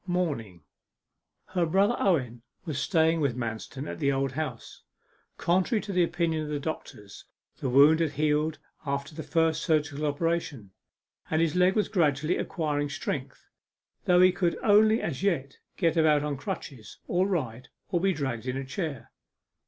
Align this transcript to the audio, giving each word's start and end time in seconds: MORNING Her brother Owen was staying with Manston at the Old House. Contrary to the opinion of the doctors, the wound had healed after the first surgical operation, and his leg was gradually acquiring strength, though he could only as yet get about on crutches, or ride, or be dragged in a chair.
MORNING 0.07 0.63
Her 1.49 1.63
brother 1.67 1.95
Owen 1.99 2.41
was 2.65 2.79
staying 2.81 3.21
with 3.21 3.37
Manston 3.37 3.87
at 3.87 3.99
the 3.99 4.11
Old 4.11 4.31
House. 4.31 4.81
Contrary 5.37 5.79
to 5.83 5.93
the 5.93 6.01
opinion 6.01 6.41
of 6.41 6.49
the 6.49 6.59
doctors, 6.59 7.25
the 7.59 7.69
wound 7.69 7.99
had 7.99 8.13
healed 8.13 8.57
after 8.83 9.13
the 9.13 9.21
first 9.21 9.61
surgical 9.61 10.07
operation, 10.07 10.71
and 11.29 11.39
his 11.39 11.55
leg 11.55 11.75
was 11.75 11.87
gradually 11.87 12.37
acquiring 12.37 12.89
strength, 12.89 13.47
though 14.05 14.21
he 14.21 14.31
could 14.31 14.57
only 14.63 15.03
as 15.03 15.21
yet 15.21 15.59
get 15.77 15.95
about 15.95 16.23
on 16.23 16.35
crutches, 16.35 16.97
or 17.07 17.27
ride, 17.27 17.67
or 17.89 17.99
be 18.01 18.11
dragged 18.11 18.47
in 18.47 18.57
a 18.57 18.65
chair. 18.65 19.11